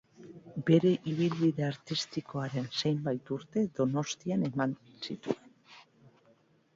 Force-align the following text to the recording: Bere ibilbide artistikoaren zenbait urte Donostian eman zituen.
Bere 0.67 0.91
ibilbide 1.09 1.65
artistikoaren 1.65 2.65
zenbait 2.79 3.29
urte 3.35 3.63
Donostian 3.81 4.47
eman 4.49 4.73
zituen. 5.09 5.53